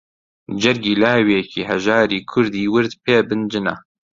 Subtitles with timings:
[0.61, 3.75] جەرگی لاوێکی هەژاری کوردی ورد پێ بنجنە